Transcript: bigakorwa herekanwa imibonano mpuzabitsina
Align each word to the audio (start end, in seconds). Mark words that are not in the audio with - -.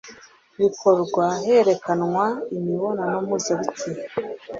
bigakorwa 0.57 1.25
herekanwa 1.45 2.25
imibonano 2.57 3.17
mpuzabitsina 3.25 4.01